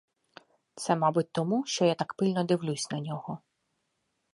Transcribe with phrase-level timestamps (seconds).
[0.75, 3.39] Це мабуть тому, що я так пильно дивлюсь на нього.